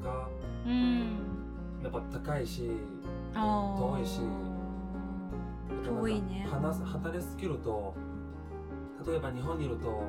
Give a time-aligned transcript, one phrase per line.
[0.00, 0.28] ですか？
[0.66, 1.18] うん。
[1.82, 2.70] やっぱ高いし
[3.34, 4.20] 遠いし。
[5.84, 6.46] 遠いね。
[6.50, 7.94] 話す働きすぎると
[9.06, 10.02] 例えば日本にいると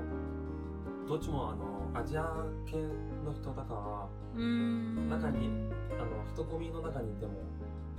[1.07, 2.77] どっちもあのアジア系
[3.25, 5.09] の人だかうん。
[5.09, 5.49] ら中に
[5.99, 7.33] あの人混みの中にいても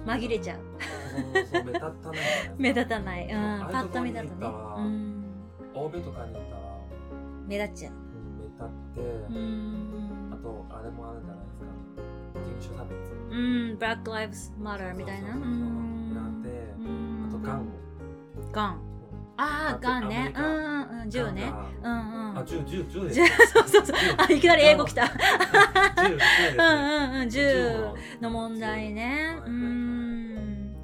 [0.05, 0.59] 紛れちゃう。
[1.51, 2.19] そう目立たない
[2.59, 3.31] 目立たない、うん、
[3.71, 4.35] パッと見だとね。
[4.35, 5.25] ところに行ったらうん。
[5.75, 6.63] 欧米とかに行ったら、
[7.47, 7.93] 目立っちゃう。
[7.93, 8.03] うん
[8.39, 9.01] 目立って、
[12.63, 12.93] 種差別
[13.31, 15.59] うん Black Lives Matter みたいなそうそうそう。
[15.59, 16.21] そうな？
[16.29, 16.43] ん。
[16.43, 16.49] で
[16.79, 17.27] うん。
[17.29, 17.69] あとガン
[18.53, 18.81] ガン。
[19.39, 20.33] ああガンね。
[20.37, 21.11] うんうんうん。
[21.11, 21.53] 銃ね。
[21.83, 22.39] うんうん。
[22.39, 23.15] あ銃銃銃で
[23.53, 23.97] そうそうそう。
[24.19, 25.07] あいきなり英語きた。
[25.97, 26.15] 銃
[26.59, 27.31] うんうんうん。
[27.31, 27.97] 銃の。
[28.21, 29.37] の問題ね。
[29.41, 30.77] はいうーん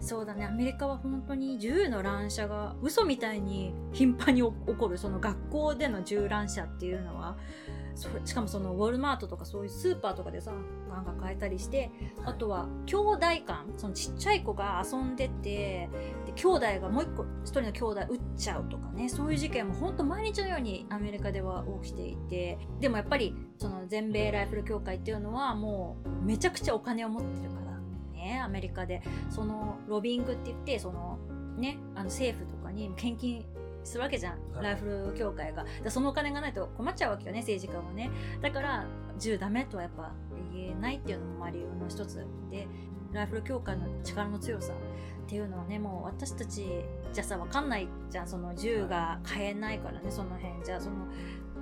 [0.00, 0.44] そうだね。
[0.46, 4.98] アメリカは本当に銃の乱射が嘘みたいに頻繁に起こる。
[4.98, 7.36] その学校での銃乱射っていうのは。
[7.36, 7.81] それ
[8.24, 10.52] しかもそのウォルマートとかそういうスーパーとかでさ
[10.90, 11.90] ガンが買えたりして
[12.24, 15.88] あとは兄弟間そのちっちゃい子が遊んでて
[16.26, 27.78] で兄弟がもう一個一人の兄弟撃っちゃうとかねそういう事件も本当毎日のようにアメリカでは起きていてでもやっぱりその全米ライフル協会っていうのはもうめちゃくちゃお金を持ってるから
[28.12, 29.02] ねアメリカで。
[29.30, 31.18] そのロビングって言ってその
[31.56, 33.44] ねあの政府とかに献金
[33.84, 34.64] するわけじゃん、はい。
[34.64, 35.64] ライフル協会が。
[35.82, 38.10] でそのお金がないと困っちゃうわけよね政治家はね。
[38.40, 38.86] だから
[39.18, 40.12] 銃ダメとはやっぱ
[40.52, 42.66] 言えないっていうのもまあ理由の一つで
[43.12, 46.66] ライフル協会の力の強さっていうのはねもう私たち
[47.12, 48.28] じゃさ分かんないじゃん。
[48.28, 50.76] その銃が買えないからねその辺じゃ。
[50.76, 51.06] あその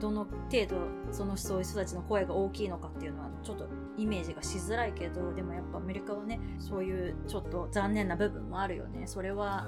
[0.00, 3.68] どの程度そのそういう人たちの声が大きいのかっていうのはちょっと
[3.98, 9.06] イメージがしづらいけどでもやっぱアメリカはねそういうちょっと残念な部分もあるよね。
[9.06, 9.66] それはは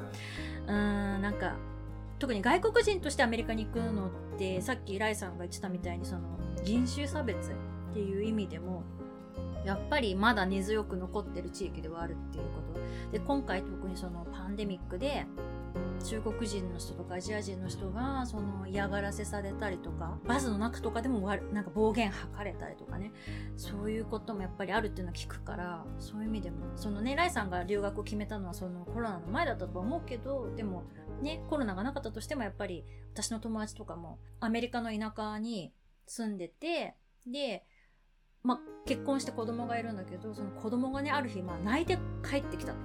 [0.67, 1.57] うーんなんか
[2.23, 7.53] 特に外国人としてアメリカに行くのってさっきライさんが言ってたみたいにその人種差別っ
[7.93, 8.85] ていう意味でも
[9.67, 13.11] やっぱりまだ根強く残ってる地域ではあるっていうこと。
[13.11, 15.27] で今回特にそのパンデミックで
[16.03, 23.13] 中国人の人とかアジア人の人がその嫌がらせされたりとかバスの中とかでもわなんか暴言吐かれたりとかね。
[23.57, 30.85] そういうこともやっぱりあるっていうのは聞くからそういう意味でもそのねライさんが留学を決めたのはそのコロナの前だったとは思うけどでも
[31.21, 35.73] ねコロナがなかったとしてもやっぱり私の友達とかもアメリカの田舎に
[36.07, 36.95] 住んでて
[37.27, 37.65] で
[38.43, 41.99] まあ、結婚して子供がいるんだけどその子供がねある日、まあ、泣いて
[42.29, 42.79] 帰ってきたと。
[42.79, 42.83] い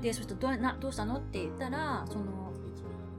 [0.00, 1.16] でそしてどうなどうしたの？
[1.16, 2.52] って言ったらその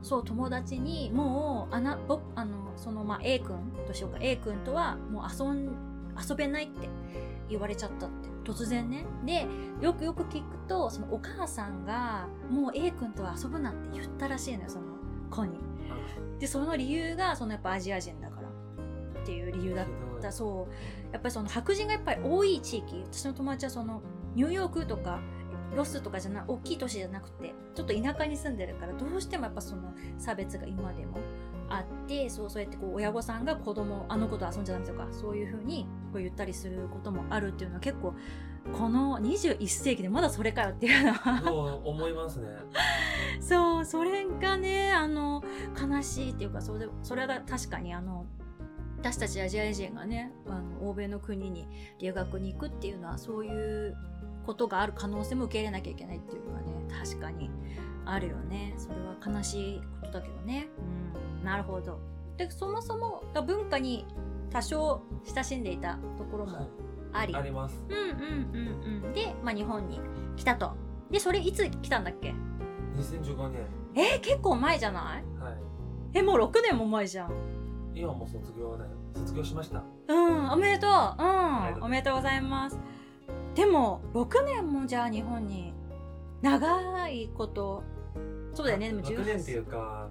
[0.02, 4.18] そう友達にもうあなぼあのそのまあ A 君としようか。
[4.22, 5.70] A 君とはもう遊ん
[6.30, 6.90] 遊べないって
[7.50, 8.30] 言われちゃったって。
[8.44, 9.06] 突然ね。
[9.26, 9.46] で
[9.80, 14.86] よくよく聞くとそのお母さんがもう A 君とは遊ぶなって言ったらしいのよその
[15.30, 15.60] 子に。
[16.40, 18.50] でその理由がそのやっぱアジア人だから。
[19.22, 19.86] っていう理由だっ
[20.20, 20.32] た。
[20.32, 21.14] そう。
[21.14, 23.04] やっぱりその白人がやっぱり多い地域。
[23.12, 24.02] 私の友達はその
[24.34, 25.20] ニューヨークとか
[25.76, 31.18] ロスとかじゃない大きい都市じゃなくてちょっと田舎に住んでるからどうしてもやっぱその差別が今でも
[31.70, 38.14] あってそうそうやってこう親御さんが子供あの子と遊んじゃダメとかそういうふうにこう言ったりすることもあるっていうのは結構
[38.78, 42.48] この21世紀でまだそれかよっていうのはそう思いますね。
[43.42, 45.44] そうそれがねあの
[45.76, 48.26] 悲しいっていうかそれそれが確かにあの
[49.00, 51.68] 私たちアジア人がねあの欧米の国に
[52.00, 53.96] 留学に行くっていうのはそういう
[54.46, 56.68] ことがある可能性も受け入れなきゃいけないっていうのはね
[57.04, 57.50] 確かに。
[58.06, 58.74] あるよね。
[58.78, 60.68] それは悲しいことだけどね。
[61.40, 61.46] うん。
[61.46, 62.00] なるほど。
[62.38, 64.06] でそもそも文化に
[64.50, 66.68] 多少親しんでいたところも
[67.14, 67.84] あり、あります。
[67.88, 69.14] うんうんうんうん。
[69.14, 70.00] で、まあ、日本に
[70.36, 70.74] 来たと。
[71.12, 72.34] でそれいつ来たんだっけ
[72.98, 73.62] ？2015年。
[73.96, 75.42] えー、結構前じゃない？
[75.44, 75.58] はい。
[76.14, 77.32] えもう6年も前じゃん。
[77.94, 78.92] 今もう卒業だよ。
[79.14, 79.84] 卒業しました。
[80.08, 80.92] うんおめでとう。
[81.22, 82.80] うんおめでとうございます
[83.56, 85.74] でも6年もじゃあ日本に
[86.42, 87.84] 長いこと
[88.54, 90.10] そうだよねでも6年っていうか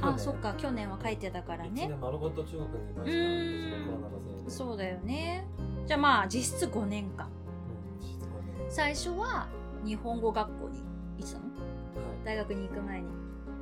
[0.00, 5.46] あそっか去年は書いてたから1ね年丸ごと中国にいまうしたそうだよね。
[5.86, 9.46] じゃあまあ実質5年間うん最初は
[9.84, 10.78] 日本語学校に
[11.18, 11.44] 行ってたの？
[11.44, 12.24] はい。
[12.24, 13.08] 大学に行く前に。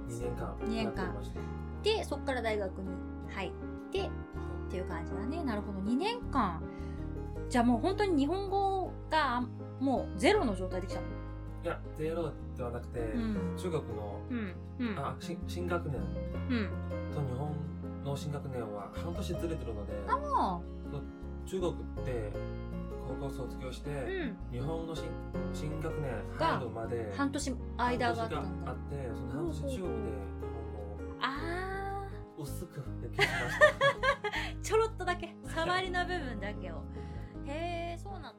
[0.08, 0.56] 2年間。
[0.64, 1.14] 二年間。
[1.82, 2.88] でそっから大学に
[3.34, 3.50] 入っ
[3.92, 4.10] てっ
[4.70, 5.42] ていう感じだね。
[5.44, 5.80] なるほど。
[5.80, 6.62] 2年間
[7.50, 9.42] じゃあもう本当に日本語が
[9.80, 11.06] もうゼロの状態できたの？
[11.64, 13.56] いやゼロではなくて、うん。
[13.56, 14.54] 中国のうん。
[14.78, 14.98] うん。
[14.98, 16.00] あ新新学年。
[16.00, 16.70] うん。
[17.12, 17.52] と日本
[18.04, 20.60] の新学年は半年ずれてるのであ
[21.44, 21.74] 中国っ
[22.04, 22.32] て
[23.08, 24.36] 高校卒業して、うん。
[24.52, 25.04] 日本の新
[25.52, 29.90] 新学年が入るまで半年間があってその半年中国で日本
[31.20, 32.06] あ
[32.36, 33.66] 語を薄くできました。
[34.56, 36.82] ー ちょろっとだけ触りの部分だけを
[37.46, 38.29] へえそうなったな